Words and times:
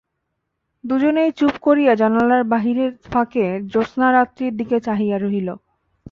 দুজনেই 0.83 1.31
চুপ 1.31 1.53
করিয়া 1.61 1.93
জানালার 1.95 2.43
বাহিরের 2.43 2.91
ফাঁকে 3.05 3.45
জ্যোৎস্নারাত্রির 3.71 4.53
দিকে 4.59 4.77
চাহিয়া 4.79 5.17
রহিল। 5.17 5.49